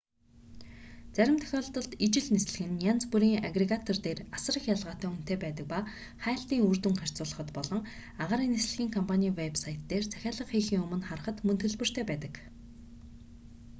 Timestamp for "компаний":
8.97-9.31